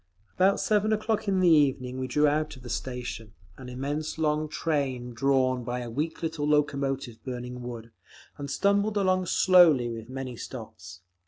About 0.33 0.59
seven 0.59 0.91
o'clock 0.93 1.27
in 1.27 1.41
the 1.41 1.47
evening 1.47 1.99
we 1.99 2.07
drew 2.07 2.25
out 2.25 2.55
of 2.55 2.63
the 2.63 2.71
station, 2.71 3.33
an 3.57 3.69
immense 3.69 4.17
long 4.17 4.49
train 4.49 5.13
drawn 5.13 5.63
by 5.63 5.81
a 5.81 5.91
weak 5.91 6.23
little 6.23 6.47
locomotive 6.47 7.23
burning 7.23 7.61
wood, 7.61 7.91
and 8.35 8.49
stumbled 8.49 8.97
along 8.97 9.27
slowly, 9.27 9.89
with 9.91 10.09
many 10.09 10.35
stops. 10.35 11.01